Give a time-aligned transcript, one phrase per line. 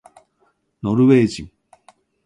[0.81, 1.47] ノルウェー人